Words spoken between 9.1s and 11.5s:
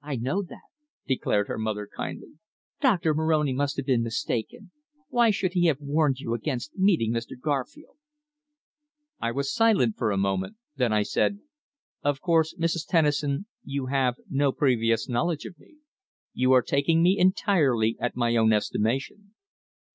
I was silent for a moment, then I said: